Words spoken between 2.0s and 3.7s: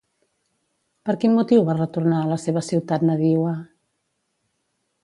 a la seva ciutat nadiua?